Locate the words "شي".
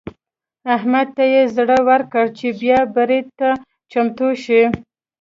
4.43-4.61